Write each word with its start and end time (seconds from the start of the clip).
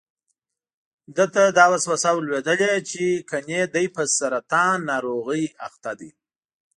ده 1.15 1.25
ته 1.33 1.43
دا 1.57 1.65
وسوسه 1.73 2.09
ور 2.13 2.23
لوېدلې 2.27 2.71
چې 2.89 3.03
ګني 3.29 3.61
دی 3.73 3.85
په 3.95 4.01
سرطان 4.17 4.75
ناروغۍ 4.89 5.43
اخته 5.67 5.91
دی. 5.99 6.11